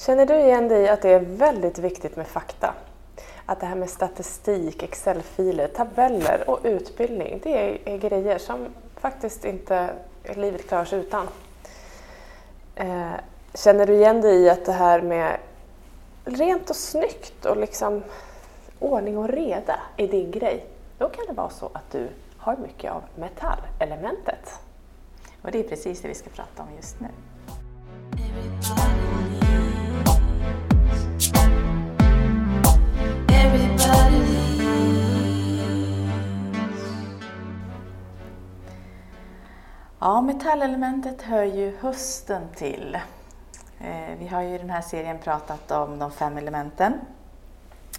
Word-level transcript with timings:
Känner 0.00 0.26
du 0.26 0.34
igen 0.34 0.68
dig 0.68 0.82
i 0.82 0.88
att 0.88 1.02
det 1.02 1.08
är 1.08 1.20
väldigt 1.20 1.78
viktigt 1.78 2.16
med 2.16 2.26
fakta? 2.26 2.74
Att 3.46 3.60
det 3.60 3.66
här 3.66 3.74
med 3.74 3.90
statistik, 3.90 4.82
excelfiler, 4.82 5.68
tabeller 5.68 6.50
och 6.50 6.60
utbildning, 6.62 7.40
det 7.42 7.58
är, 7.58 7.88
är 7.88 7.98
grejer 7.98 8.38
som 8.38 8.66
faktiskt 8.96 9.44
inte 9.44 9.90
livet 10.36 10.68
klarar 10.68 10.84
sig 10.84 11.00
utan. 11.00 11.28
Eh, 12.74 13.12
känner 13.54 13.86
du 13.86 13.94
igen 13.94 14.20
dig 14.20 14.36
i 14.36 14.50
att 14.50 14.64
det 14.64 14.72
här 14.72 15.02
med 15.02 15.36
rent 16.24 16.70
och 16.70 16.76
snyggt 16.76 17.46
och 17.46 17.56
liksom 17.56 18.02
ordning 18.78 19.18
och 19.18 19.28
reda 19.28 19.80
är 19.96 20.08
din 20.08 20.30
grej? 20.30 20.66
Då 20.98 21.08
kan 21.08 21.26
det 21.26 21.32
vara 21.32 21.50
så 21.50 21.70
att 21.72 21.92
du 21.92 22.08
har 22.38 22.56
mycket 22.56 22.92
av 22.92 23.02
metallelementet. 23.14 24.60
Och 25.42 25.50
det 25.50 25.58
är 25.58 25.68
precis 25.68 26.00
det 26.02 26.08
vi 26.08 26.14
ska 26.14 26.30
prata 26.30 26.62
om 26.62 26.68
just 26.76 27.00
nu. 27.00 27.08
Ja, 40.02 40.20
metallelementet 40.20 41.22
hör 41.22 41.44
ju 41.44 41.76
hösten 41.80 42.42
till. 42.56 42.98
Eh, 43.80 44.18
vi 44.18 44.28
har 44.28 44.42
ju 44.42 44.54
i 44.54 44.58
den 44.58 44.70
här 44.70 44.80
serien 44.80 45.18
pratat 45.18 45.70
om 45.70 45.98
de 45.98 46.10
fem 46.10 46.36
elementen. 46.36 46.92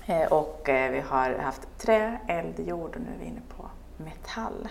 Eh, 0.05 0.27
och 0.31 0.69
eh, 0.69 0.91
vi 0.91 0.99
har 0.99 1.37
haft 1.37 1.61
trä, 1.77 2.17
eld, 2.27 2.59
jord 2.59 2.95
och 2.95 3.01
nu 3.01 3.07
är 3.15 3.19
vi 3.19 3.25
inne 3.25 3.41
på 3.57 3.65
metall. 3.97 4.67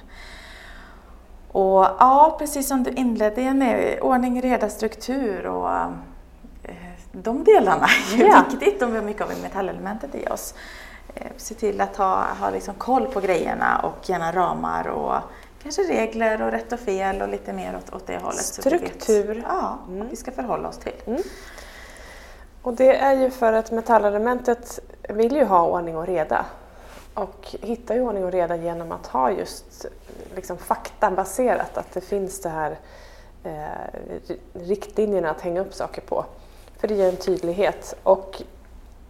Och 1.52 1.86
ja, 1.98 2.36
precis 2.38 2.68
som 2.68 2.82
du 2.82 2.90
inledde 2.90 3.54
med 3.54 4.00
ordning, 4.00 4.42
reda, 4.42 4.68
struktur 4.68 5.46
och 5.46 5.70
de 7.12 7.44
delarna 7.44 7.86
är 8.12 8.16
ju 8.16 8.26
ja. 8.26 8.44
viktigt 8.50 8.82
om 8.82 8.90
vi 8.90 8.98
har 8.98 9.04
mycket 9.04 9.22
av 9.22 9.42
metallelementet 9.42 10.14
i 10.14 10.26
oss. 10.26 10.54
Se 11.36 11.54
till 11.54 11.80
att 11.80 11.96
ha, 11.96 12.24
ha 12.40 12.50
liksom 12.50 12.74
koll 12.74 13.06
på 13.06 13.20
grejerna 13.20 13.78
och 13.78 14.08
gärna 14.08 14.32
ramar 14.32 14.88
och 14.88 15.14
kanske 15.62 15.82
regler 15.82 16.42
och 16.42 16.50
rätt 16.50 16.72
och 16.72 16.80
fel 16.80 17.22
och 17.22 17.28
lite 17.28 17.52
mer 17.52 17.76
åt, 17.76 17.94
åt 17.94 18.06
det 18.06 18.18
hållet. 18.18 18.44
Struktur. 18.44 19.44
ja, 19.48 19.78
mm. 19.88 20.08
vi 20.08 20.16
ska 20.16 20.32
förhålla 20.32 20.68
oss 20.68 20.78
till. 20.78 21.02
Mm. 21.06 21.22
Och 22.62 22.74
det 22.74 22.96
är 22.96 23.14
ju 23.16 23.30
för 23.30 23.52
att 23.52 23.70
metallelementet 23.70 24.80
vill 25.08 25.36
ju 25.36 25.44
ha 25.44 25.66
ordning 25.66 25.96
och 25.96 26.06
reda 26.06 26.46
och 27.14 27.48
hittar 27.60 27.94
ju 27.94 28.00
ordning 28.00 28.24
och 28.24 28.32
reda 28.32 28.56
genom 28.56 28.92
att 28.92 29.06
ha 29.06 29.30
just 29.30 29.86
liksom 30.34 30.58
faktabaserat, 30.58 31.78
att 31.78 31.92
det 31.92 32.00
finns 32.00 32.40
det 32.40 32.48
här 32.48 32.78
eh, 33.44 34.10
riktlinjerna 34.52 35.30
att 35.30 35.40
hänga 35.40 35.60
upp 35.60 35.74
saker 35.74 36.02
på. 36.02 36.24
För 36.78 36.88
det 36.88 36.94
ger 36.94 37.08
en 37.08 37.16
tydlighet 37.16 37.94
och 38.02 38.42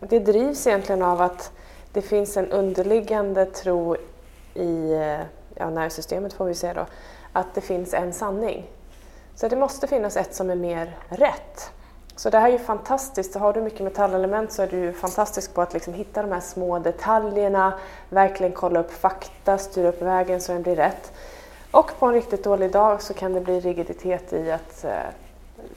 det 0.01 0.19
drivs 0.19 0.67
egentligen 0.67 1.03
av 1.03 1.21
att 1.21 1.53
det 1.93 2.03
finns 2.03 2.37
en 2.37 2.51
underliggande 2.51 3.47
tro 3.47 3.97
i 4.55 4.93
eh, 4.93 5.21
ja, 5.61 5.71
nervsystemet 5.71 6.33
får 6.33 6.45
vi 6.45 6.55
säga 6.55 6.75
då, 6.75 6.87
att 7.33 7.55
det 7.55 7.61
finns 7.61 7.95
en 7.95 8.13
sanning. 8.13 8.71
Så 9.35 9.49
det 9.49 9.57
måste 9.57 9.87
finnas 9.87 10.17
ett 10.17 10.35
som 10.35 10.51
är 10.51 10.55
mer 10.55 10.97
rätt. 11.09 11.73
Så 12.17 12.31
det 12.31 12.39
här 12.39 12.49
är 12.49 12.53
ju 12.53 12.59
fantastiskt. 12.59 13.35
Har 13.35 13.53
du 13.53 13.61
mycket 13.61 13.81
metallelement 13.81 14.53
så 14.53 14.63
är 14.63 14.67
du 14.67 14.93
fantastisk 14.93 15.55
på 15.55 15.63
att 15.63 15.73
liksom 15.73 15.95
hitta 15.95 16.23
de 16.23 16.33
här 16.33 16.41
små 16.41 16.79
detaljerna, 16.79 17.79
verkligen 18.09 18.53
kolla 18.53 18.81
upp 18.81 18.93
fakta, 18.93 19.59
styra 19.59 19.89
upp 19.89 20.03
vägen 20.03 20.41
så 20.41 20.53
den 20.53 20.63
blir 20.63 20.77
rätt. 20.77 21.13
Och 21.71 21.91
på 21.99 22.07
en 22.07 22.15
riktigt 22.15 22.45
dålig 22.45 22.73
dag 22.73 23.03
så 23.03 23.15
kan 23.15 23.33
det 23.33 23.41
bli 23.41 23.61
rigiditet 23.61 24.33
i 24.33 24.51
att 24.51 24.85
eh, 24.85 24.93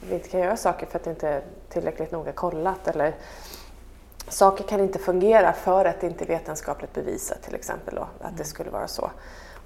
vi 0.08 0.14
inte 0.14 0.28
kan 0.28 0.40
göra 0.40 0.56
saker 0.56 0.86
för 0.86 0.98
att 0.98 1.04
det 1.04 1.10
inte 1.10 1.28
är 1.28 1.42
tillräckligt 1.68 2.10
noga 2.10 2.32
kollat 2.32 2.88
eller 2.88 3.14
saker 4.28 4.64
kan 4.64 4.80
inte 4.80 4.98
fungera 4.98 5.52
för 5.52 5.84
att 5.84 6.00
det 6.00 6.06
inte 6.06 6.24
är 6.24 6.28
vetenskapligt 6.28 6.92
bevisat 6.92 7.42
till 7.42 7.54
exempel 7.54 7.94
då, 7.94 8.02
att 8.02 8.20
det 8.20 8.28
mm. 8.28 8.44
skulle 8.44 8.70
vara 8.70 8.88
så. 8.88 9.10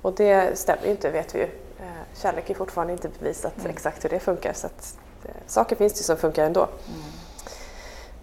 Och 0.02 0.12
det 0.12 0.58
stämmer 0.58 0.84
ju 0.84 0.90
inte 0.90 1.10
vet 1.10 1.34
vi 1.34 1.38
ju. 1.38 1.44
Eh, 1.78 2.18
kärlek 2.22 2.50
är 2.50 2.54
fortfarande 2.54 2.92
inte 2.92 3.08
bevisat 3.18 3.58
mm. 3.58 3.70
exakt 3.70 4.04
hur 4.04 4.08
det 4.08 4.20
funkar 4.20 4.52
så 4.52 4.66
att 4.66 4.98
eh, 5.24 5.30
saker 5.46 5.76
finns 5.76 5.92
det 5.92 6.04
som 6.04 6.16
funkar 6.16 6.44
ändå. 6.44 6.60
Mm. 6.60 7.00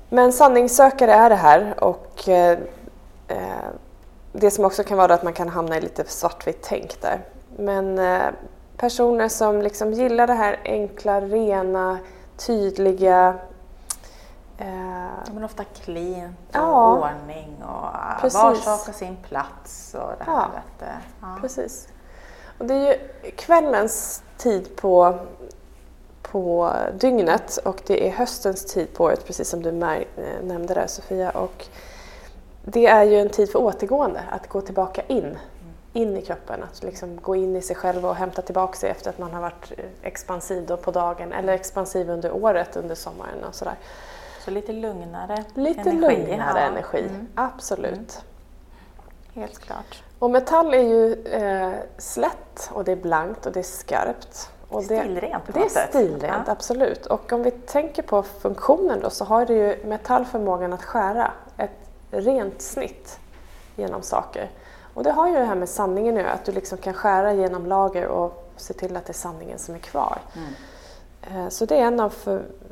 Men 0.09 0.33
sanningssökare 0.33 1.13
är 1.13 1.29
det 1.29 1.35
här 1.35 1.83
och 1.83 2.29
eh, 2.29 2.59
eh, 3.27 3.69
det 4.31 4.51
som 4.51 4.65
också 4.65 4.83
kan 4.83 4.97
vara 4.97 5.13
att 5.13 5.23
man 5.23 5.33
kan 5.33 5.49
hamna 5.49 5.77
i 5.77 5.81
lite 5.81 6.03
svartvitt 6.07 6.59
tänk 6.61 7.01
där. 7.01 7.21
Men 7.57 7.99
eh, 7.99 8.27
personer 8.77 9.27
som 9.27 9.61
liksom 9.61 9.93
gillar 9.93 10.27
det 10.27 10.33
här 10.33 10.59
enkla, 10.63 11.21
rena, 11.21 11.99
tydliga 12.37 13.35
Eh, 14.57 15.33
men 15.33 15.43
ofta 15.43 15.63
clean 15.63 16.35
och 16.47 16.55
ja, 16.55 16.97
ordning 16.97 17.63
och 17.63 18.21
precis. 18.21 18.39
var 18.39 18.55
sak 18.55 18.85
har 18.85 18.93
sin 18.93 19.16
plats. 19.16 19.95
Och 19.99 20.11
det 20.17 20.23
här 20.23 20.33
ja, 20.33 20.49
vet, 20.79 20.89
ja. 21.21 21.38
Precis. 21.41 21.88
Och 22.57 22.66
det 22.66 22.73
är 22.73 22.88
ju 22.88 23.31
kvällens 23.31 24.23
tid 24.38 24.75
på, 24.75 25.19
på 26.21 26.73
dygnet 26.99 27.57
och 27.57 27.81
det 27.88 28.07
är 28.07 28.11
höstens 28.11 28.66
tid 28.66 28.93
på 28.93 29.03
året 29.03 29.25
precis 29.25 29.49
som 29.49 29.61
du 29.63 29.71
nämnde 29.71 30.73
där 30.73 30.87
Sofia. 30.87 31.29
Och 31.29 31.67
det 32.63 32.87
är 32.87 33.03
ju 33.03 33.19
en 33.19 33.29
tid 33.29 33.51
för 33.51 33.59
återgående, 33.59 34.22
att 34.31 34.49
gå 34.49 34.61
tillbaka 34.61 35.01
in 35.07 35.37
in 35.95 36.17
i 36.17 36.22
kroppen, 36.22 36.63
att 36.63 36.83
liksom 36.83 37.22
gå 37.22 37.35
in 37.35 37.55
i 37.55 37.61
sig 37.61 37.75
själv 37.75 38.05
och 38.05 38.16
hämta 38.16 38.41
tillbaka 38.41 38.73
sig 38.73 38.89
efter 38.89 39.09
att 39.09 39.19
man 39.19 39.33
har 39.33 39.41
varit 39.41 39.72
expansiv 40.01 40.66
då 40.66 40.77
på 40.77 40.91
dagen 40.91 41.33
eller 41.33 41.53
expansiv 41.53 42.09
under 42.09 42.31
året, 42.31 42.75
under 42.75 42.95
sommaren 42.95 43.43
och 43.43 43.55
sådär. 43.55 43.75
Så 44.45 44.51
lite 44.51 44.72
lugnare 44.73 45.44
lite 45.53 45.81
energi. 45.81 46.17
lugnare 46.17 46.59
ja. 46.59 46.66
energi, 46.66 47.00
mm. 47.00 47.28
absolut. 47.35 48.23
Mm. 49.33 49.41
Helt 49.41 49.59
klart. 49.59 50.03
Och 50.19 50.31
metall 50.31 50.73
är 50.73 50.81
ju 50.81 51.13
eh, 51.23 51.73
slätt 51.97 52.69
och 52.73 52.84
det 52.84 52.91
är 52.91 52.95
blankt 52.95 53.45
och 53.45 53.51
det 53.51 53.59
är 53.59 53.63
skarpt. 53.63 54.50
Och 54.69 54.84
det, 54.84 55.00
stilrent 55.00 55.44
Det 55.53 55.59
är 55.59 55.88
stilrent, 55.88 56.44
ja. 56.47 56.51
absolut. 56.51 57.05
Och 57.05 57.34
om 57.34 57.44
vi 57.44 57.51
tänker 57.51 58.01
på 58.03 58.23
funktionen 58.23 59.00
då 59.00 59.09
så 59.09 59.25
har 59.25 59.45
det 59.45 59.53
ju 59.53 59.85
metall 59.85 60.25
förmågan 60.25 60.73
att 60.73 60.84
skära 60.84 61.31
ett 61.57 61.89
rent 62.11 62.61
snitt 62.61 63.19
genom 63.75 64.01
saker. 64.01 64.50
Och 64.94 65.03
det 65.03 65.11
har 65.11 65.28
ju 65.28 65.34
det 65.34 65.45
här 65.45 65.55
med 65.55 65.69
sanningen 65.69 66.16
nu, 66.16 66.28
att 66.28 66.45
du 66.45 66.51
liksom 66.51 66.78
kan 66.78 66.94
skära 66.94 67.34
genom 67.34 67.66
lager 67.66 68.07
och 68.07 68.51
se 68.55 68.73
till 68.73 68.97
att 68.97 69.05
det 69.05 69.11
är 69.11 69.13
sanningen 69.13 69.59
som 69.59 69.75
är 69.75 69.79
kvar. 69.79 70.17
Mm. 70.35 71.45
Eh, 71.45 71.50
så 71.50 71.66
det 71.66 71.75
är 71.75 71.81
en 71.81 72.00
av 72.00 72.13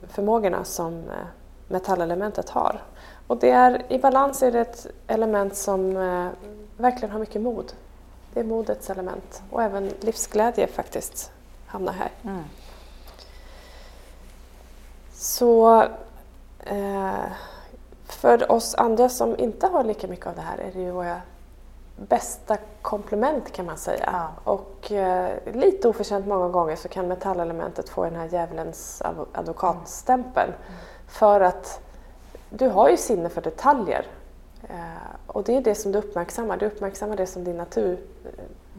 förmågorna 0.08 0.64
som 0.64 0.94
eh, 0.94 1.28
metallelementet 1.74 2.50
har. 2.50 2.82
Och 3.28 3.38
det 3.38 3.50
är, 3.50 3.82
i 3.90 4.00
balans 4.00 4.44
är 4.44 4.52
det 4.52 4.60
ett 4.60 4.88
element 5.08 5.56
som 5.56 5.98
eh, 5.98 6.28
verkligen 6.78 7.12
har 7.12 7.20
mycket 7.20 7.42
mod. 7.42 7.74
Det 8.34 8.40
är 8.40 8.44
modets 8.44 8.90
element 8.90 9.42
och 9.50 9.64
även 9.64 9.92
livsglädje 10.00 10.68
faktiskt 10.68 11.32
hamnar 11.68 11.94
här. 11.94 12.12
Mm. 12.24 12.44
Så 15.14 15.82
eh, 16.60 17.26
för 18.06 18.52
oss 18.52 18.76
andra 18.76 19.10
som 19.10 19.40
inte 19.40 19.68
har 19.68 19.84
lika 19.84 20.08
mycket 20.08 20.28
av 20.28 20.36
det 20.36 20.42
här 20.42 20.58
är 20.58 20.72
det 20.74 20.82
ju 20.82 20.92
våra 20.92 21.22
bästa 21.96 22.58
komplement 22.82 23.52
kan 23.52 23.66
man 23.66 23.78
säga. 23.78 24.10
Ja. 24.12 24.52
Och 24.52 24.92
eh, 24.92 25.54
lite 25.54 25.88
oförtjänt 25.88 26.28
många 26.28 26.50
gånger 26.50 26.76
så 26.76 26.88
kan 26.88 27.08
metallelementet 27.08 27.90
få 27.90 28.04
den 28.04 28.16
här 28.16 28.30
djävulens 28.32 29.02
advokatstämpel. 29.34 30.48
Mm. 30.48 30.80
För 31.14 31.42
att 31.42 31.82
du 32.50 32.68
har 32.68 32.90
ju 32.90 32.98
sinne 32.98 33.30
för 33.30 33.42
detaljer. 33.42 34.06
Eh, 34.70 35.16
och 35.28 35.44
det 35.44 35.56
är 35.56 35.62
det 35.62 35.76
som 35.76 35.92
du 35.92 36.00
uppmärksammar. 36.00 36.58
Du 36.58 36.66
uppmärksammar 36.66 37.16
det 37.16 37.28
som 37.28 37.44
din 37.44 37.58
natur 37.58 38.00
eh, 38.26 38.30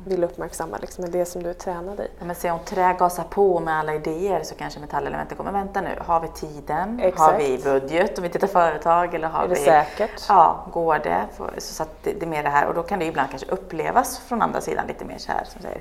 vill 0.05 0.25
uppmärksamma, 0.25 0.79
liksom, 0.81 1.11
det 1.11 1.25
som 1.25 1.43
du 1.43 1.51
är 1.51 1.55
tränad 1.55 2.01
i. 2.01 2.09
Ja, 2.19 2.25
men 2.25 2.37
se 2.37 2.51
om 2.51 2.59
trä 2.65 2.97
gasar 2.99 3.25
på 3.25 3.61
med 3.61 3.79
alla 3.79 3.95
idéer 3.95 4.43
så 4.43 4.55
kanske 4.55 4.81
metallelementet 4.81 5.39
kommer, 5.39 5.53
vänta 5.53 5.81
nu, 5.81 5.99
har 6.01 6.21
vi 6.21 6.29
tiden? 6.29 7.01
Exakt. 7.01 7.33
Har 7.33 7.39
vi 7.39 7.59
budget 7.59 8.19
om 8.19 8.23
vi 8.23 8.31
tittar 8.31 8.47
företag? 8.47 9.15
Eller 9.15 9.29
har 9.29 9.45
är 9.45 9.49
det 9.49 9.55
vi, 9.55 9.61
säkert? 9.61 10.23
Ja, 10.29 10.67
går 10.73 10.99
det? 10.99 11.27
Så 11.59 11.83
att 11.83 11.89
det, 12.03 12.13
det 12.13 12.27
är 12.27 12.31
mer 12.31 12.43
det 12.43 12.49
här 12.49 12.67
och 12.67 12.75
då 12.75 12.83
kan 12.83 12.99
det 12.99 13.05
ibland 13.05 13.31
kanske 13.31 13.49
upplevas 13.49 14.19
från 14.19 14.43
andra 14.43 14.61
sidan 14.61 14.87
lite 14.87 15.05
mer 15.05 15.19
så 15.19 15.33
här 15.33 15.45
som 15.45 15.63
säger, 15.63 15.81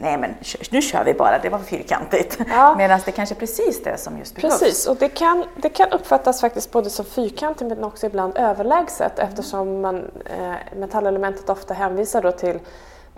nej 0.00 0.18
men 0.18 0.34
nu 0.70 0.82
kör 0.82 1.04
vi 1.04 1.14
bara, 1.14 1.38
det 1.38 1.48
var 1.48 1.58
fyrkantigt. 1.58 2.38
Ja. 2.48 2.74
Medan 2.78 3.00
det 3.04 3.12
kanske 3.12 3.34
är 3.34 3.38
precis 3.38 3.82
det 3.82 3.98
som 3.98 4.18
just 4.18 4.34
behövs. 4.34 4.60
Precis, 4.60 4.86
och 4.86 4.96
det 4.96 5.08
kan, 5.08 5.44
det 5.56 5.68
kan 5.68 5.90
uppfattas 5.90 6.40
faktiskt 6.40 6.72
både 6.72 6.90
som 6.90 7.04
fyrkantigt 7.04 7.68
men 7.68 7.84
också 7.84 8.06
ibland 8.06 8.38
överlägset 8.38 9.18
mm. 9.18 9.30
eftersom 9.30 9.80
man, 9.80 10.10
eh, 10.24 10.76
metallelementet 10.76 11.48
ofta 11.48 11.74
hänvisar 11.74 12.22
då 12.22 12.32
till 12.32 12.58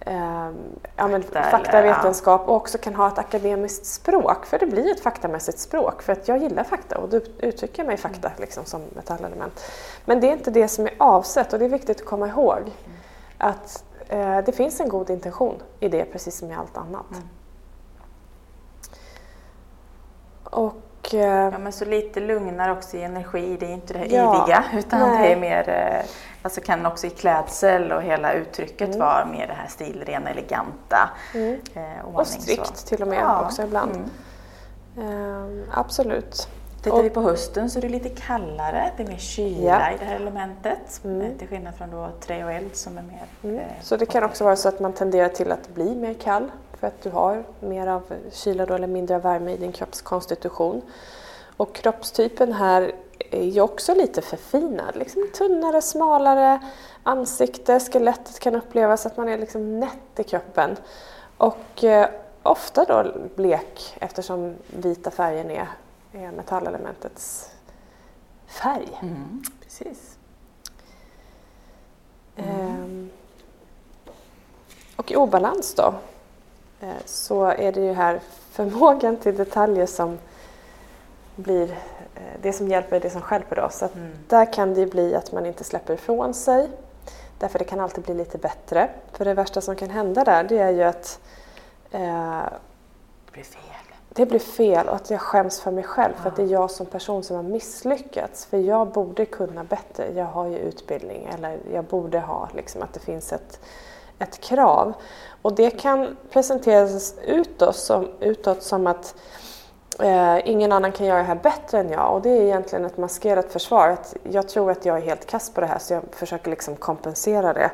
eh, 0.00 0.50
ja, 0.96 1.08
men 1.08 1.22
fakta, 1.22 1.82
vetenskap 1.82 2.48
och 2.48 2.56
också 2.56 2.78
kan 2.78 2.94
ha 2.94 3.08
ett 3.08 3.18
akademiskt 3.18 3.86
språk. 3.86 4.46
För 4.46 4.58
det 4.58 4.66
blir 4.66 4.92
ett 4.92 5.00
faktamässigt 5.00 5.58
språk 5.58 6.02
för 6.02 6.12
att 6.12 6.28
jag 6.28 6.38
gillar 6.38 6.64
fakta 6.64 6.98
och 6.98 7.08
då 7.08 7.20
uttrycker 7.38 7.78
jag 7.78 7.86
mig 7.86 7.94
i 7.94 7.98
fakta 7.98 8.28
mm. 8.28 8.40
liksom, 8.40 8.64
som 8.64 8.82
metallelement. 8.94 9.64
Men 10.04 10.20
det 10.20 10.28
är 10.28 10.32
inte 10.32 10.50
det 10.50 10.68
som 10.68 10.86
är 10.86 10.94
avsett 10.98 11.52
och 11.52 11.58
det 11.58 11.64
är 11.64 11.68
viktigt 11.68 12.00
att 12.00 12.06
komma 12.06 12.28
ihåg 12.28 12.58
mm. 12.58 12.72
att 13.38 13.84
eh, 14.08 14.38
det 14.38 14.52
finns 14.52 14.80
en 14.80 14.88
god 14.88 15.10
intention 15.10 15.62
i 15.80 15.88
det 15.88 16.04
precis 16.04 16.38
som 16.38 16.50
i 16.50 16.54
allt 16.54 16.76
annat. 16.76 17.10
Mm. 17.10 17.28
Och 20.44 20.74
Och, 21.08 21.14
eh, 21.14 21.50
Ja, 21.52 21.58
men 21.58 21.72
så 21.72 21.84
lite 21.84 22.20
lugnare 22.20 22.72
också 22.72 22.96
i 22.96 23.02
energi. 23.02 23.56
Det 23.60 23.66
är 23.66 23.70
inte 23.70 23.93
det 23.93 23.99
här 23.99 24.06
Ja, 24.06 24.43
yviga 24.44 24.64
utan 24.78 25.00
nej. 25.00 25.22
det 25.28 25.32
är 25.34 25.40
mer, 25.40 25.69
eh, 25.69 26.10
alltså 26.43 26.60
kan 26.60 26.87
också 26.87 27.06
i 27.06 27.10
klädsel 27.10 27.93
och 27.93 28.02
hela 28.02 28.32
uttrycket 28.32 28.94
vara 28.94 29.26
mer 29.26 29.46
det 29.46 29.52
här 29.52 29.69
stilrena, 29.69 30.31
eleganta. 30.31 31.10
Eh, 31.34 31.40
Mm. 31.40 31.58
och 32.05 32.08
ordning, 32.08 32.25
strikt 32.26 32.76
så. 32.76 32.87
till 32.87 33.02
och 33.02 33.08
med 33.08 33.19
Ja, 33.19 33.44
också 33.44 33.62
ibland. 33.62 33.93
mm. 33.96 34.08
Ehm, 35.08 35.64
absolut. 35.75 36.49
Tittar 36.82 36.99
Och- 36.99 37.05
vi 37.05 37.11
på 37.11 37.20
hösten 37.22 37.70
så 37.70 37.78
är 37.78 37.82
det 37.82 37.88
lite 37.88 38.08
kallare, 38.08 38.90
det 38.96 39.02
är 39.02 39.06
mer 39.08 39.16
kyla 39.16 39.64
Ja. 39.81 39.90
i 39.90 39.96
det 39.99 40.04
här 40.04 40.16
elementet. 40.16 41.00
Mm. 41.04 41.20
eh, 41.20 41.28
Till 41.38 41.49
skillnad 41.49 41.75
från 41.75 41.90
då 41.90 42.08
trä 42.20 42.44
och 42.44 42.52
eld 42.52 42.76
som 42.76 42.99
är 42.99 43.02
mer... 43.02 43.22
Mm. 43.43 43.56
eh, 43.58 43.64
Så 43.82 43.96
det 43.96 44.06
kan 44.06 44.25
också 44.25 44.44
vara 44.44 44.56
så 44.56 44.69
att 44.69 44.81
man 44.81 44.93
tenderar 44.93 45.28
till 45.28 45.52
att 45.52 45.69
bli 45.75 45.94
mer 45.94 46.14
kall 46.14 46.50
för 46.80 46.86
att 46.86 47.02
du 47.02 47.10
har 47.10 47.44
mer 47.60 47.86
av 47.86 48.02
kyla 48.32 48.62
eller 48.62 48.86
mindre 48.86 49.16
av 49.16 49.22
värme 49.22 49.52
i 49.52 49.56
din 49.56 49.72
kroppskonstitution. 49.72 50.82
Och 51.56 51.75
kroppstypen 51.75 52.52
här 52.52 52.92
är 53.30 53.44
ju 53.44 53.60
också 53.60 53.94
lite 53.94 54.22
förfinad. 54.22 54.96
Liksom 54.96 55.28
tunnare, 55.34 55.82
smalare 55.82 56.60
ansikte, 57.02 57.80
skelettet 57.80 58.40
kan 58.40 58.54
upplevas 58.54 59.06
att 59.06 59.16
man 59.16 59.28
är 59.28 59.38
liksom 59.38 59.80
nätt 59.80 60.19
i 60.19 60.25
kroppen. 60.25 60.76
Och 61.36 61.84
eh, 61.84 62.08
ofta 62.42 62.84
då 62.84 63.12
blek 63.36 63.96
eftersom 64.00 64.54
vita 64.66 65.10
färgen 65.10 65.50
är, 65.50 65.69
är 66.12 66.30
metallelementets 66.30 67.50
färg. 68.46 68.98
Mm, 69.02 69.42
precis. 69.60 70.19
Ehm, 72.36 73.10
Och 74.96 75.12
i 75.12 75.16
obalans 75.16 75.75
då 75.75 75.94
så 77.04 77.44
är 77.44 77.72
det 77.72 77.80
ju 77.80 77.92
här 77.92 78.20
förmågan 78.50 79.16
till 79.16 79.36
detaljer 79.36 79.86
som 79.86 80.19
blir 81.36 81.70
eh, 82.14 82.22
det 82.42 82.52
som 82.52 82.69
hjälper, 82.69 83.00
det 83.00 83.10
som 83.10 83.20
stjälper 83.20 83.60
oss. 83.60 83.78
Så 83.78 83.88
Mm. 83.94 84.10
där 84.28 84.52
kan 84.52 84.75
det 84.75 84.80
ju 84.80 84.86
bli 84.86 85.14
att 85.14 85.32
man 85.32 85.46
inte 85.46 85.64
släpper 85.64 85.94
ifrån 85.94 86.34
sig. 86.34 86.69
Därför 87.38 87.58
det 87.58 87.64
kan 87.64 87.80
alltid 87.80 88.04
bli 88.04 88.14
lite 88.14 88.38
bättre. 88.38 88.88
För 89.12 89.25
det 89.25 89.34
värsta 89.34 89.60
som 89.60 89.76
kan 89.76 89.90
hända 89.90 90.25
där 90.25 90.44
det 90.44 90.58
är 90.58 90.70
ju 90.70 90.82
att 90.82 91.20
eh, 91.90 92.42
Det 93.26 93.32
blir 93.32 93.44
fel. 93.44 93.62
det 94.08 94.26
blir 94.26 94.38
fel 94.40 94.88
och 94.88 94.94
att 94.94 95.10
jag 95.10 95.20
skäms 95.20 95.60
för 95.60 95.70
mig 95.70 95.84
själv 95.84 96.12
för 96.22 96.28
att 96.28 96.36
det 96.36 96.42
är 96.42 96.46
jag 96.46 96.70
som 96.70 96.86
person 96.86 97.22
som 97.25 97.36
har 97.36 97.42
misslyckats. 97.42 98.44
För 98.46 98.58
jag 98.58 98.88
borde 98.88 99.26
kunna 99.26 99.64
bättre. 99.64 100.12
Jag 100.14 100.25
har 100.25 100.46
ju 100.46 100.58
utbildning 100.58 101.28
eller 101.34 101.58
jag 101.72 101.84
borde 101.84 102.20
ha 102.20 102.48
liksom 102.54 102.82
att 102.82 102.92
det 102.92 103.00
finns 103.00 103.32
ett, 103.32 103.60
ett 104.18 104.40
krav. 104.40 104.92
Och 105.42 105.54
det 105.54 105.70
kan 105.70 106.16
presenteras 106.30 107.14
utåt 107.26 107.76
som, 107.76 108.08
utåt 108.20 108.62
som 108.62 108.86
att 108.86 109.14
eh, 110.00 110.48
ingen 110.48 110.72
annan 110.72 110.92
kan 110.92 111.06
göra 111.06 111.18
det 111.18 111.24
här 111.24 111.40
bättre 111.42 111.78
än 111.78 111.90
jag. 111.90 112.14
Och 112.14 112.22
det 112.22 112.30
är 112.30 112.42
egentligen 112.42 112.84
ett 112.84 112.98
maskerat 112.98 113.52
försvar. 113.52 113.88
Att 113.88 114.16
jag 114.30 114.48
tror 114.48 114.70
att 114.70 114.84
jag 114.84 114.96
är 114.96 115.02
helt 115.02 115.26
kass 115.26 115.50
på 115.50 115.60
det 115.60 115.66
här 115.66 115.78
så 115.78 115.92
jag 115.92 116.02
försöker 116.12 116.50
liksom 116.50 116.76
kompensera 116.76 117.52
det. 117.52 117.70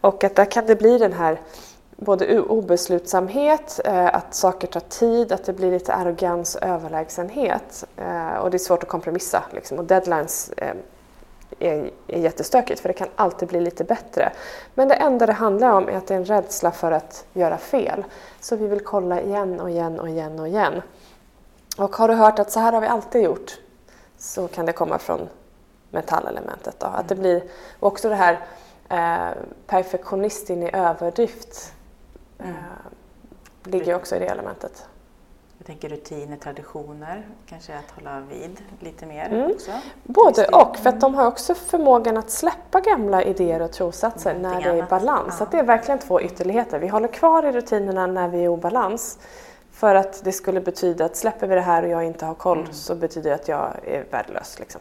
Och 0.00 0.24
att 0.24 0.36
där 0.36 0.44
kan 0.44 0.66
det 0.66 0.76
bli 0.76 0.98
den 0.98 1.12
här 1.12 1.40
både 1.96 2.40
obeslutsamhet, 2.40 3.80
eh, 3.84 4.14
att 4.14 4.34
saker 4.34 4.66
tar 4.66 4.80
tid, 4.80 5.32
att 5.32 5.44
det 5.44 5.52
blir 5.52 5.70
lite 5.70 5.94
arrogans 5.94 6.54
och 6.54 6.62
överlägsenhet. 6.62 7.84
Eh, 7.96 8.34
och 8.34 8.50
det 8.50 8.56
är 8.56 8.58
svårt 8.58 8.82
att 8.82 8.88
kompromissa. 8.88 9.44
Liksom. 9.50 9.78
Och 9.78 9.84
deadlines 9.84 10.50
eh, 10.56 10.74
är, 11.62 11.90
är 12.06 12.18
jättestökigt 12.18 12.80
för 12.80 12.88
det 12.88 12.94
kan 12.94 13.08
alltid 13.16 13.48
bli 13.48 13.60
lite 13.60 13.84
bättre. 13.84 14.32
Men 14.74 14.88
det 14.88 14.94
enda 14.94 15.26
det 15.26 15.32
handlar 15.32 15.72
om 15.72 15.88
är 15.88 15.96
att 15.96 16.06
det 16.06 16.14
är 16.14 16.18
en 16.18 16.24
rädsla 16.24 16.70
för 16.70 16.92
att 16.92 17.26
göra 17.32 17.58
fel. 17.58 18.04
Så 18.40 18.56
vi 18.56 18.66
vill 18.66 18.80
kolla 18.80 19.20
igen 19.20 19.60
och 19.60 19.70
igen 19.70 20.00
och 20.00 20.08
igen 20.08 20.40
och 20.40 20.48
igen. 20.48 20.82
Och 21.78 21.96
har 21.96 22.08
du 22.08 22.14
hört 22.14 22.38
att 22.38 22.50
så 22.50 22.60
här 22.60 22.72
har 22.72 22.80
vi 22.80 22.86
alltid 22.86 23.22
gjort 23.22 23.58
så 24.18 24.48
kan 24.48 24.66
det 24.66 24.72
komma 24.72 24.98
från 24.98 25.28
metallelementet. 25.90 26.80
Då. 26.80 26.86
Att 26.86 27.08
det 27.08 27.14
blir, 27.14 27.42
och 27.80 27.88
också 27.88 28.08
det 28.08 28.14
här 28.14 28.40
eh, 28.88 29.36
perfektionisten 29.66 30.62
i 30.62 30.70
överdrift 30.72 31.72
eh, 32.38 32.46
ligger 33.64 33.94
också 33.94 34.16
i 34.16 34.18
det 34.18 34.26
elementet. 34.26 34.86
Jag 35.62 35.66
tänker 35.66 35.88
rutiner, 35.88 36.36
traditioner, 36.36 37.26
kanske 37.46 37.72
att 37.78 37.90
hålla 37.90 38.20
vid 38.20 38.60
lite 38.80 39.06
mer 39.06 39.26
Mm. 39.26 39.50
också. 39.50 39.70
Både 40.02 40.46
och, 40.46 40.76
för 40.76 40.88
att 40.88 41.00
de 41.00 41.14
har 41.14 41.26
också 41.26 41.54
förmågan 41.54 42.16
att 42.16 42.30
släppa 42.30 42.80
gamla 42.80 43.22
idéer 43.22 43.62
och 43.62 43.72
trossatser 43.72 44.34
när 44.34 44.40
Någonting 44.40 44.72
det 44.72 44.78
är 44.78 44.84
i 44.84 44.88
balans. 44.88 45.36
Så 45.36 45.42
Ja. 45.42 45.46
att 45.46 45.50
det 45.52 45.58
är 45.58 45.62
verkligen 45.62 45.98
två 45.98 46.20
ytterligheter. 46.20 46.78
Vi 46.78 46.88
håller 46.88 47.08
kvar 47.08 47.42
i 47.46 47.52
rutinerna 47.52 48.06
när 48.06 48.28
vi 48.28 48.38
är 48.38 48.42
i 48.44 48.48
obalans. 48.48 49.18
För 49.72 49.94
att 49.94 50.24
det 50.24 50.32
skulle 50.32 50.60
betyda 50.60 51.04
att 51.04 51.16
släpper 51.16 51.46
vi 51.46 51.54
det 51.54 51.60
här 51.60 51.82
och 51.82 51.88
jag 51.88 52.04
inte 52.04 52.26
har 52.26 52.34
koll 52.34 52.58
Mm. 52.60 52.72
så 52.72 52.94
betyder 52.94 53.30
det 53.30 53.34
att 53.36 53.48
jag 53.48 53.70
är 53.84 54.04
värdelös. 54.10 54.58
Liksom. 54.58 54.80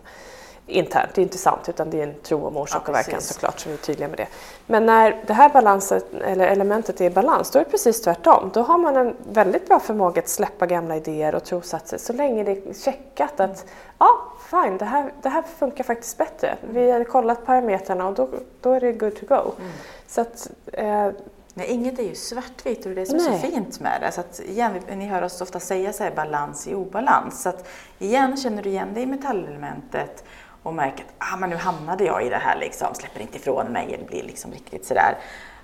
Internt, 0.71 1.09
det 1.13 1.21
är 1.21 1.23
inte 1.23 1.37
sant 1.37 1.69
utan 1.69 1.89
det 1.89 1.99
är 1.99 2.03
en 2.03 2.13
tro 2.23 2.45
om 2.45 2.57
orsak 2.57 2.81
Ja, 2.85 2.89
och 2.89 2.95
verkan 2.95 3.13
precis. 3.13 3.33
såklart 3.33 3.59
så 3.59 3.69
vi 3.69 3.75
är 3.75 3.79
tydliga 3.79 4.07
med 4.07 4.17
det. 4.17 4.27
Men 4.65 4.85
när 4.85 5.23
det 5.27 5.33
här 5.33 5.49
balanset, 5.49 6.05
eller 6.13 6.47
elementet 6.47 7.01
är 7.01 7.05
i 7.05 7.09
balans 7.09 7.51
då 7.51 7.59
är 7.59 7.63
det 7.63 7.69
precis 7.69 8.01
tvärtom. 8.01 8.51
Då 8.53 8.61
har 8.61 8.77
man 8.77 8.97
en 8.97 9.15
väldigt 9.29 9.67
bra 9.67 9.79
förmåga 9.79 10.21
att 10.21 10.29
släppa 10.29 10.65
gamla 10.65 10.95
idéer 10.95 11.35
och 11.35 11.43
trossatser 11.43 11.97
så 11.97 12.13
länge 12.13 12.43
det 12.43 12.51
är 12.51 12.73
checkat 12.73 13.39
att 13.39 13.65
ja, 13.97 14.09
fine, 14.49 14.77
det 14.77 14.85
här, 14.85 15.13
det 15.21 15.29
här 15.29 15.43
funkar 15.59 15.83
faktiskt 15.83 16.17
bättre. 16.17 16.57
Vi 16.61 16.91
har 16.91 17.03
kollat 17.03 17.45
parametrarna 17.45 18.07
och 18.07 18.13
då, 18.13 18.29
då 18.61 18.71
är 18.71 18.79
det 18.79 18.91
good 18.91 19.15
to 19.15 19.25
go. 19.25 19.51
Mm. 19.59 19.71
Så 20.07 20.21
att, 20.21 20.51
eh, 20.73 21.09
Nej, 21.53 21.67
inget 21.67 21.99
är 21.99 22.03
ju 22.03 22.15
svartvitt 22.15 22.85
och 22.85 22.91
det 22.91 22.91
är 22.91 22.95
det 22.95 23.05
som 23.05 23.15
är 23.15 23.23
så 23.23 23.47
fint 23.47 23.79
med 23.79 24.01
det. 24.01 24.11
Så 24.11 24.21
att, 24.21 24.39
igen, 24.39 24.71
ni 24.95 25.07
hör 25.07 25.21
oss 25.21 25.41
ofta 25.41 25.59
säga 25.59 25.93
så 25.93 26.03
här, 26.03 26.11
balans 26.11 26.67
i 26.67 26.75
obalans. 26.75 27.41
Så 27.41 27.49
att, 27.49 27.67
igen 27.99 28.37
känner 28.37 28.63
du 28.63 28.69
igen 28.69 28.93
dig 28.93 29.03
i 29.03 29.05
metallelementet 29.05 30.23
och 30.63 30.73
märker 30.73 31.03
att 31.03 31.33
ah, 31.33 31.37
men 31.37 31.49
nu 31.49 31.55
hamnade 31.55 32.03
jag 32.03 32.25
i 32.25 32.29
det 32.29 32.37
här, 32.37 32.59
liksom, 32.59 32.95
släpper 32.95 33.19
inte 33.19 33.37
ifrån 33.37 33.67
mig 33.67 33.93
eller 33.93 34.05
blir 34.05 34.23
liksom 34.23 34.51
riktigt 34.51 34.85
sådär. 34.85 35.17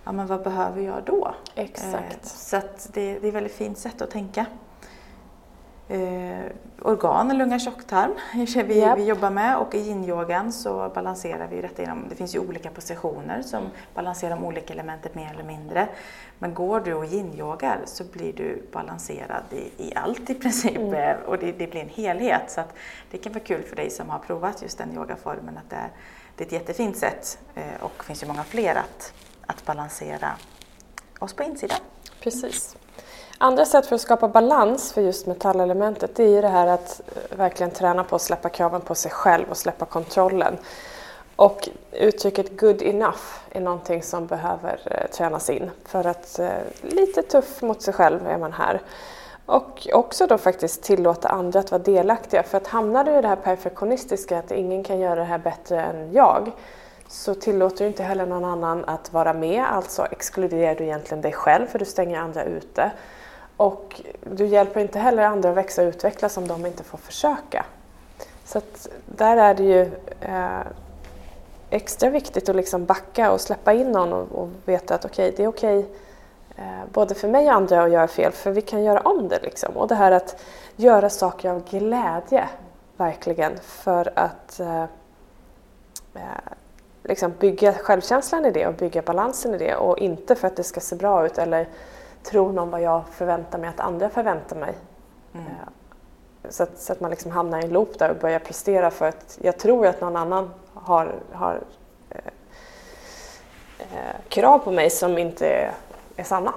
Ja, 0.04 0.12
men 0.12 0.28
vad 0.28 0.44
behöver 0.44 0.82
jag 0.82 1.04
då? 1.04 1.36
Exakt. 1.56 2.24
Eh, 2.24 2.28
så 2.28 2.62
det, 2.94 3.20
det 3.20 3.26
är 3.26 3.28
ett 3.28 3.34
väldigt 3.34 3.56
fint 3.56 3.78
sätt 3.78 4.02
att 4.02 4.12
tänka. 4.12 4.46
Eh, 5.90 6.46
organ, 6.82 7.38
lunga, 7.38 7.60
tjocktarm 7.60 8.12
vi, 8.68 8.80
Japp. 8.80 9.00
vi 9.00 9.06
jobbar 9.06 9.30
med 9.30 9.58
och 9.58 9.76
i 9.76 9.78
yin-yogan 9.78 10.52
så 10.52 10.92
balanserar 10.96 11.48
vi 11.48 11.62
detta 11.62 11.82
genom, 11.82 12.06
det 12.10 12.16
finns 12.16 12.36
ju 12.36 12.40
olika 12.40 12.70
positioner 12.70 13.42
som 13.42 13.64
balanserar 13.94 14.36
de 14.36 14.46
olika 14.46 14.74
elementet 14.74 15.16
mer 15.16 15.32
eller 15.34 15.44
mindre. 15.44 15.88
Men 16.40 16.54
går 16.54 16.80
du 16.80 16.94
och 16.94 17.06
yin-yogar 17.06 17.80
så 17.86 18.04
blir 18.04 18.34
du 18.34 18.64
balanserad 18.72 19.44
i, 19.52 19.84
i 19.84 19.96
allt 19.96 20.30
i 20.30 20.34
princip 20.34 20.78
eh, 20.78 21.16
och 21.26 21.38
det, 21.38 21.52
det 21.52 21.68
blir 21.68 21.82
en 21.82 21.90
helhet. 21.90 22.52
Så 22.52 22.62
det 23.12 23.18
kan 23.18 23.34
vara 23.34 23.44
kul 23.44 23.64
för 23.64 23.76
dig 23.76 23.90
som 23.90 24.10
har 24.10 24.20
provat 24.20 24.62
just 24.62 24.78
den 24.78 24.96
yogaformen 24.96 25.58
att 25.58 25.70
det 25.70 25.76
är, 25.76 25.90
det 26.36 26.44
är 26.44 26.46
ett 26.46 26.54
jättefint 26.54 26.98
sätt 26.98 27.40
eh, 27.56 27.64
och 27.82 27.92
det 27.98 28.04
finns 28.04 28.24
ju 28.24 28.28
många 28.28 28.44
fler 28.44 28.76
att, 28.76 29.14
att 29.46 29.66
balansera 29.66 30.32
oss 31.20 31.34
på 31.34 31.44
insidan. 31.44 31.80
Precis. 32.20 32.76
Andra 33.38 33.66
sätt 33.66 33.86
för 33.86 33.96
att 33.96 34.02
skapa 34.02 34.28
balans 34.28 34.94
för 34.94 35.02
just 35.02 35.28
metallelementet 35.28 36.16
det 36.16 36.24
är 36.24 36.30
ju 36.30 36.42
det 36.42 36.48
här 36.48 36.68
att 36.68 37.02
eh, 37.16 37.38
verkligen 37.38 37.72
träna 37.72 38.04
på 38.04 38.16
att 38.16 38.22
släppa 38.22 38.50
kraven 38.50 38.82
på 38.82 38.96
sig 38.96 39.12
själv 39.12 39.46
och 39.50 39.58
släppa 39.58 39.86
kontrollen. 39.86 40.58
Och 41.36 41.70
uttrycket 41.92 42.60
good 42.60 42.82
enough 42.82 43.22
är 43.50 43.62
någonting 43.62 44.04
som 44.04 44.28
behöver 44.28 44.80
eh, 44.86 45.12
tränas 45.12 45.50
in 45.50 45.72
för 45.86 46.08
att 46.08 46.40
eh, 46.40 46.50
lite 46.82 47.22
tuff 47.22 47.62
mot 47.62 47.82
sig 47.82 47.94
själv 47.94 48.28
är 48.28 48.38
man 48.38 48.54
här. 48.54 48.82
Och 49.46 49.88
också 49.94 50.28
då 50.28 50.38
faktiskt 50.38 50.84
tillåta 50.84 51.30
andra 51.30 51.60
att 51.60 51.72
vara 51.72 51.82
delaktiga 51.82 52.44
för 52.44 52.58
att 52.58 52.68
hamnar 52.68 53.04
du 53.04 53.18
i 53.18 53.22
det 53.22 53.28
här 53.28 53.36
perfektionistiska 53.36 54.40
att 54.40 54.52
ingen 54.52 54.84
kan 54.84 55.00
göra 55.00 55.16
det 55.16 55.24
här 55.24 55.38
bättre 55.38 55.82
än 55.82 56.14
jag 56.14 56.52
så 57.08 57.36
tillåter 57.36 57.86
du 57.86 57.88
inte 57.88 58.04
heller 58.04 58.26
någon 58.26 58.46
annan 58.46 58.86
att 58.86 59.14
vara 59.14 59.34
med, 59.34 59.66
alltså 59.66 60.06
exkluderar 60.12 60.76
du 60.76 60.84
egentligen 60.84 61.22
dig 61.22 61.34
själv 61.34 61.68
för 61.68 61.80
du 61.80 61.86
stänger 61.86 62.20
andra 62.20 62.44
ute. 62.44 62.92
Och 63.58 64.02
du 64.36 64.46
hjälper 64.46 64.80
inte 64.80 65.00
heller 65.00 65.24
andra 65.24 65.50
att 65.50 65.58
växa 65.58 65.82
och 65.82 65.88
utvecklas 65.88 66.38
om 66.38 66.48
de 66.48 66.66
inte 66.66 66.84
får 66.84 66.98
försöka. 66.98 67.66
Så 68.46 68.58
att 68.58 68.88
där 69.06 69.38
är 69.38 69.56
det 69.56 69.64
ju 69.64 69.82
eh, 70.22 70.68
extra 71.70 72.10
viktigt 72.10 72.50
att 72.50 72.56
liksom 72.56 72.86
backa 72.86 73.32
och 73.32 73.42
släppa 73.42 73.74
in 73.74 73.92
någon 73.92 74.14
och, 74.14 74.32
och 74.32 74.50
veta 74.66 74.96
att 74.96 75.06
okej, 75.06 75.34
det 75.38 75.44
är 75.44 75.48
okej 75.48 75.86
eh, 76.56 76.86
både 76.94 77.16
för 77.16 77.28
mig 77.28 77.48
och 77.48 77.54
andra 77.54 77.84
att 77.84 77.92
göra 77.92 78.08
fel, 78.08 78.32
för 78.32 78.52
vi 78.52 78.62
kan 78.62 78.84
göra 78.84 79.00
om 79.00 79.28
det. 79.28 79.40
Liksom. 79.42 79.78
Och 79.78 79.88
det 79.88 79.96
här 79.96 80.12
att 80.12 80.42
göra 80.76 81.10
saker 81.10 81.50
av 81.50 81.70
glädje, 81.70 82.50
verkligen, 82.98 83.58
för 83.62 84.12
att 84.16 84.60
eh, 84.60 84.84
eh, 86.14 86.52
liksom 87.08 87.34
bygga 87.40 87.74
självkänslan 87.74 88.46
i 88.46 88.52
det 88.52 88.68
och 88.68 88.74
bygga 88.74 89.02
balansen 89.02 89.56
i 89.56 89.58
det 89.58 89.76
och 89.76 89.98
inte 89.98 90.36
för 90.36 90.48
att 90.48 90.56
det 90.56 90.64
ska 90.64 90.80
se 90.80 90.96
bra 90.96 91.26
ut 91.26 91.38
eller 91.38 91.68
tro 92.24 92.52
någon 92.52 92.70
vad 92.72 92.82
jag 92.82 93.04
förväntar 93.12 93.60
mig 93.60 93.70
att 93.70 93.80
andra 93.80 94.10
förväntar 94.10 94.56
mig. 94.56 94.74
Mm. 95.34 95.46
Eh, 95.48 96.50
Så 96.50 96.64
att, 96.64 96.80
så 96.80 96.94
att 96.94 97.00
man 97.00 97.12
liksom 97.12 97.32
hamnar 97.32 97.60
i 97.62 97.64
en 97.64 97.70
loop 97.70 98.00
där 98.00 98.10
och 98.10 98.18
börjar 98.18 98.40
prestera 98.40 98.92
för 98.92 99.08
att 99.08 99.38
jag 99.42 99.58
tror 99.58 99.88
att 99.88 100.02
någon 100.02 100.16
annan 100.16 100.54
har, 100.74 101.16
har 101.32 101.62
eh, 102.10 102.22
eh, 103.80 104.16
krav 104.30 104.60
på 104.60 104.72
mig 104.72 104.90
som 104.90 105.18
inte 105.18 105.48
är, 105.48 105.72
är 106.16 106.24
sanna. 106.24 106.54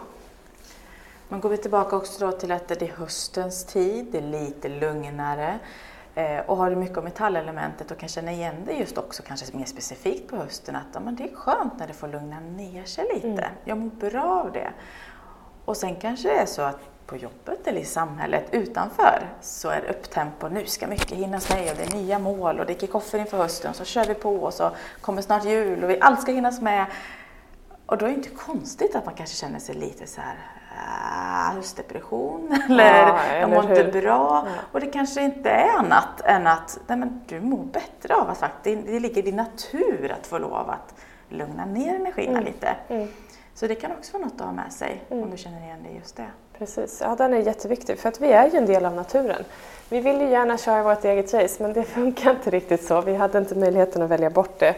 Men 1.28 1.40
går 1.40 1.48
vi 1.48 1.56
tillbaka 1.56 1.96
också 1.96 2.26
då 2.26 2.32
till 2.32 2.52
att 2.52 2.68
det 2.68 2.82
är 2.82 2.92
höstens 2.98 3.64
tid, 3.64 4.06
det 4.12 4.18
är 4.18 4.22
lite 4.22 4.68
lugnare 4.68 5.58
och 6.46 6.56
har 6.56 6.70
du 6.70 6.76
mycket 6.76 6.98
av 6.98 7.04
metallelementet 7.04 7.90
och 7.90 7.98
kan 7.98 8.08
känna 8.08 8.32
igen 8.32 8.54
det 8.66 8.72
just 8.72 8.98
också 8.98 9.22
kanske 9.22 9.56
mer 9.56 9.64
specifikt 9.64 10.30
på 10.30 10.36
hösten 10.36 10.76
att 10.76 10.86
ja, 10.92 11.00
men 11.00 11.16
det 11.16 11.24
är 11.24 11.34
skönt 11.34 11.78
när 11.78 11.86
det 11.86 11.92
får 11.92 12.08
lugna 12.08 12.40
ner 12.40 12.84
sig 12.84 13.04
lite. 13.14 13.28
Mm. 13.28 13.50
Jag 13.64 13.78
mår 13.78 14.10
bra 14.10 14.42
av 14.44 14.52
det. 14.52 14.70
Och 15.64 15.76
sen 15.76 15.96
kanske 15.96 16.28
det 16.28 16.34
är 16.34 16.46
så 16.46 16.62
att 16.62 16.78
på 17.06 17.16
jobbet 17.16 17.66
eller 17.66 17.80
i 17.80 17.84
samhället 17.84 18.48
utanför 18.50 19.28
så 19.40 19.68
är 19.68 19.80
det 19.80 19.88
upptempo. 19.88 20.48
Nu 20.48 20.66
ska 20.66 20.86
mycket 20.86 21.12
hinnas 21.12 21.50
med 21.50 21.70
och 21.70 21.76
det 21.76 21.82
är 21.82 21.96
nya 21.96 22.18
mål 22.18 22.60
och 22.60 22.66
det 22.66 22.72
är 22.72 22.78
kickoffer 22.78 23.18
inför 23.18 23.38
hösten. 23.38 23.74
Så 23.74 23.84
kör 23.84 24.04
vi 24.04 24.14
på 24.14 24.36
och 24.36 24.54
så 24.54 24.70
kommer 25.00 25.22
snart 25.22 25.44
jul 25.44 25.84
och 25.84 25.90
vi, 25.90 26.00
allt 26.00 26.22
ska 26.22 26.32
hinnas 26.32 26.60
med. 26.60 26.86
Och 27.86 27.98
då 27.98 28.06
är 28.06 28.10
det 28.10 28.16
inte 28.16 28.30
konstigt 28.30 28.94
att 28.94 29.06
man 29.06 29.14
kanske 29.14 29.36
känner 29.36 29.58
sig 29.58 29.74
lite 29.74 30.06
så 30.06 30.20
här 30.20 30.59
höstdepression 31.54 32.60
eller 32.68 32.84
ja, 32.84 33.36
jag 33.40 33.50
mår 33.50 33.70
inte 33.70 34.00
bra. 34.00 34.46
Ja. 34.46 34.52
Och 34.72 34.80
det 34.80 34.86
kanske 34.86 35.22
inte 35.22 35.50
är 35.50 35.78
annat 35.78 36.20
än 36.24 36.46
att 36.46 36.78
nej, 36.86 36.98
men 36.98 37.20
du 37.26 37.40
mår 37.40 37.64
bättre 37.64 38.14
av 38.14 38.30
att 38.30 38.38
faktiskt, 38.38 38.86
det 38.86 39.00
ligger 39.00 39.18
i 39.18 39.22
din 39.22 39.36
natur 39.36 40.16
att 40.20 40.26
få 40.26 40.38
lov 40.38 40.70
att 40.70 40.94
lugna 41.28 41.64
ner 41.64 41.94
energierna 41.94 42.38
mm. 42.38 42.44
lite. 42.44 42.76
Mm. 42.88 43.08
Så 43.54 43.66
det 43.66 43.74
kan 43.74 43.92
också 43.92 44.12
vara 44.12 44.24
något 44.24 44.40
att 44.40 44.46
ha 44.46 44.52
med 44.52 44.72
sig 44.72 45.02
mm. 45.10 45.24
om 45.24 45.30
du 45.30 45.36
känner 45.36 45.60
igen 45.60 45.78
det 45.82 45.98
just 45.98 46.16
det. 46.16 46.26
Precis, 46.58 47.00
ja 47.00 47.16
den 47.18 47.34
är 47.34 47.38
jätteviktig 47.38 47.98
för 47.98 48.08
att 48.08 48.20
vi 48.20 48.32
är 48.32 48.50
ju 48.50 48.58
en 48.58 48.66
del 48.66 48.84
av 48.84 48.94
naturen. 48.94 49.44
Vi 49.88 50.00
vill 50.00 50.20
ju 50.20 50.28
gärna 50.28 50.58
köra 50.58 50.82
vårt 50.82 51.04
eget 51.04 51.34
race 51.34 51.62
men 51.62 51.72
det 51.72 51.84
funkar 51.84 52.30
inte 52.30 52.50
riktigt 52.50 52.84
så. 52.84 53.00
Vi 53.00 53.14
hade 53.14 53.38
inte 53.38 53.54
möjligheten 53.54 54.02
att 54.02 54.10
välja 54.10 54.30
bort 54.30 54.58
det. 54.58 54.74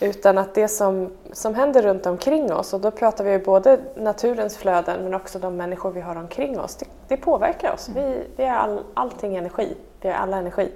Utan 0.00 0.38
att 0.38 0.54
det 0.54 0.68
som, 0.68 1.10
som 1.32 1.54
händer 1.54 1.82
runt 1.82 2.06
omkring 2.06 2.52
oss, 2.52 2.74
och 2.74 2.80
då 2.80 2.90
pratar 2.90 3.24
vi 3.24 3.38
både 3.38 3.80
naturens 3.96 4.56
flöden 4.56 5.02
men 5.02 5.14
också 5.14 5.38
de 5.38 5.56
människor 5.56 5.90
vi 5.90 6.00
har 6.00 6.16
omkring 6.16 6.60
oss, 6.60 6.76
det, 6.76 6.86
det 7.08 7.16
påverkar 7.16 7.72
oss. 7.72 7.90
Vi, 7.94 8.24
vi 8.36 8.44
är 8.44 8.54
all, 8.54 8.80
allting 8.94 9.36
energi, 9.36 9.76
vi 10.00 10.08
är 10.08 10.14
alla 10.14 10.36
energi. 10.36 10.72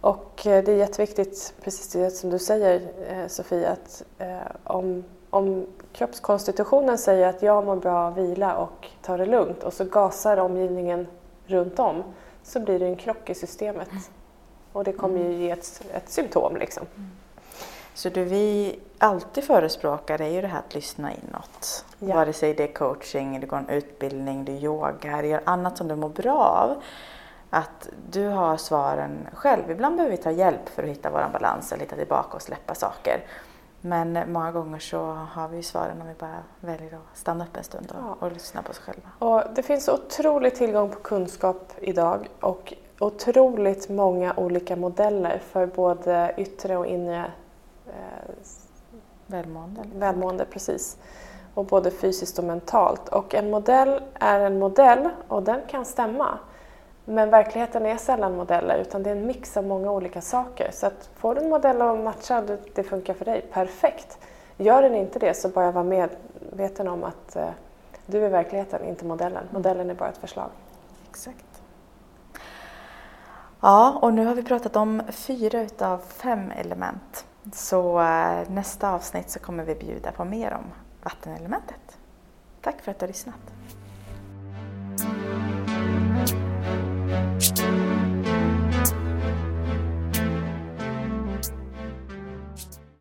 Och 0.00 0.46
eh, 0.46 0.64
det 0.64 0.72
är 0.72 0.76
jätteviktigt, 0.76 1.54
precis 1.62 1.92
det 1.92 2.10
som 2.10 2.30
du 2.30 2.38
säger 2.38 2.82
eh, 3.08 3.26
Sofie, 3.26 3.68
att 3.68 4.02
eh, 4.18 4.36
om, 4.64 5.04
om 5.30 5.66
kroppskonstitutionen 5.92 6.98
säger 6.98 7.28
att 7.28 7.42
jag 7.42 7.64
mår 7.64 7.76
bra 7.76 8.06
av 8.06 8.14
vila 8.14 8.56
och 8.56 8.88
tar 9.02 9.18
det 9.18 9.26
lugnt 9.26 9.62
och 9.62 9.72
så 9.72 9.84
gasar 9.84 10.36
omgivningen 10.36 11.06
runt 11.46 11.78
om 11.78 12.02
så 12.42 12.60
blir 12.60 12.78
det 12.78 12.86
en 12.86 12.96
krock 12.96 13.30
i 13.30 13.34
systemet. 13.34 13.88
Och 14.72 14.84
det 14.84 14.92
kommer 14.92 15.18
ju 15.18 15.32
ge 15.32 15.50
ett, 15.50 15.82
ett 15.92 16.10
symptom. 16.10 16.56
Liksom. 16.56 16.86
Mm. 16.96 17.10
Så 17.94 18.08
det 18.08 18.24
vi 18.24 18.78
alltid 18.98 19.44
förespråkar 19.44 20.20
är 20.20 20.28
ju 20.28 20.40
det 20.40 20.46
här 20.46 20.58
att 20.58 20.74
lyssna 20.74 21.12
inåt. 21.12 21.84
Ja. 21.98 22.14
Vare 22.14 22.32
sig 22.32 22.54
det 22.54 22.62
är 22.62 22.72
coaching, 22.72 23.40
det 23.40 23.46
går 23.46 23.56
en 23.56 23.68
utbildning, 23.68 24.44
du 24.44 24.52
yogar, 24.52 25.22
gör 25.22 25.40
annat 25.44 25.78
som 25.78 25.88
du 25.88 25.96
mår 25.96 26.08
bra 26.08 26.38
av. 26.38 26.82
Att 27.50 27.88
du 28.10 28.28
har 28.28 28.56
svaren 28.56 29.28
själv. 29.32 29.70
Ibland 29.70 29.96
behöver 29.96 30.16
vi 30.16 30.22
ta 30.22 30.30
hjälp 30.30 30.68
för 30.68 30.82
att 30.82 30.88
hitta 30.88 31.10
vår 31.10 31.28
balans 31.32 31.72
eller 31.72 31.82
hitta 31.82 31.96
tillbaka 31.96 32.36
och 32.36 32.42
släppa 32.42 32.74
saker. 32.74 33.24
Men 33.80 34.32
många 34.32 34.52
gånger 34.52 34.78
så 34.78 35.12
har 35.12 35.48
vi 35.48 35.62
svaren 35.62 36.02
om 36.02 36.08
vi 36.08 36.14
bara 36.14 36.42
väljer 36.60 36.94
att 36.94 37.18
stanna 37.18 37.44
upp 37.44 37.56
en 37.56 37.64
stund 37.64 37.86
och, 37.90 38.04
ja. 38.04 38.16
och 38.20 38.32
lyssna 38.32 38.62
på 38.62 38.70
oss 38.70 38.78
själva. 38.78 39.08
Och 39.18 39.42
det 39.54 39.62
finns 39.62 39.88
otrolig 39.88 40.54
tillgång 40.54 40.90
på 40.90 41.00
kunskap 41.00 41.72
idag 41.80 42.28
och 42.40 42.74
otroligt 42.98 43.88
många 43.88 44.34
olika 44.36 44.76
modeller 44.76 45.38
för 45.38 45.66
både 45.66 46.34
yttre 46.36 46.76
och 46.76 46.86
inre 46.86 47.30
välmående. 49.26 49.80
Välmående, 49.94 50.44
precis. 50.44 50.96
Och 51.54 51.64
både 51.64 51.90
fysiskt 51.90 52.38
och 52.38 52.44
mentalt. 52.44 53.08
Och 53.08 53.34
en 53.34 53.50
modell 53.50 54.02
är 54.14 54.40
en 54.40 54.58
modell 54.58 55.08
och 55.28 55.42
den 55.42 55.60
kan 55.68 55.84
stämma. 55.84 56.38
Men 57.04 57.30
verkligheten 57.30 57.86
är 57.86 57.96
sällan 57.96 58.36
modeller 58.36 58.78
utan 58.78 59.02
det 59.02 59.10
är 59.10 59.16
en 59.16 59.26
mix 59.26 59.56
av 59.56 59.66
många 59.66 59.90
olika 59.90 60.20
saker. 60.20 60.70
Så 60.72 60.86
att 60.86 61.10
får 61.16 61.34
du 61.34 61.40
en 61.40 61.48
modell 61.48 61.82
att 61.82 61.98
matcha 61.98 62.44
det 62.74 62.82
funkar 62.82 63.14
för 63.14 63.24
dig, 63.24 63.46
perfekt. 63.52 64.18
Gör 64.56 64.82
den 64.82 64.94
inte 64.94 65.18
det 65.18 65.34
så 65.34 65.48
bara 65.48 65.70
var 65.70 65.84
medveten 65.84 66.88
om 66.88 67.04
att 67.04 67.36
eh, 67.36 67.48
du 68.06 68.24
är 68.24 68.30
verkligheten, 68.30 68.84
inte 68.84 69.04
modellen. 69.04 69.44
Modellen 69.50 69.90
är 69.90 69.94
bara 69.94 70.08
ett 70.08 70.18
förslag. 70.18 70.50
Exakt. 71.10 71.62
Ja, 73.60 73.98
och 74.02 74.14
nu 74.14 74.26
har 74.26 74.34
vi 74.34 74.42
pratat 74.42 74.76
om 74.76 75.02
fyra 75.10 75.60
utav 75.60 75.98
fem 75.98 76.50
element. 76.50 77.13
Så 77.52 78.00
eh, 78.00 78.50
nästa 78.50 78.90
avsnitt 78.90 79.30
så 79.30 79.38
kommer 79.38 79.64
vi 79.64 79.74
bjuda 79.74 80.12
på 80.12 80.24
mer 80.24 80.52
om 80.52 80.64
vattenelementet. 81.02 81.98
Tack 82.60 82.82
för 82.82 82.90
att 82.90 82.98
du 82.98 83.02
har 83.02 83.08
lyssnat. 83.08 83.40